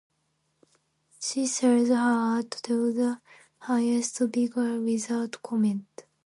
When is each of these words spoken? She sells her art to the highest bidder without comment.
She 1.19 1.45
sells 1.45 1.89
her 1.89 1.93
art 1.95 2.49
to 2.63 2.91
the 2.91 3.21
highest 3.59 4.31
bidder 4.31 4.81
without 4.81 5.39
comment. 5.43 6.05